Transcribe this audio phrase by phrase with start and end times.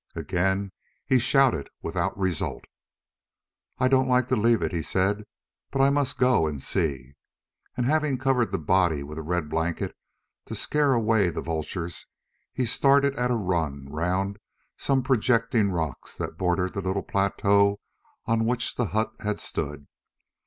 [0.15, 0.71] Again
[1.05, 2.65] he shouted without result.
[3.77, 5.25] "I don't like to leave it," he said,
[5.69, 7.13] "but I must go and see;"
[7.77, 9.95] and, having covered the body with a red blanket
[10.47, 12.07] to scare away the vultures,
[12.51, 14.39] he started at a run round
[14.75, 17.79] some projecting rocks that bordered the little plateau
[18.25, 19.85] on which the hut had stood.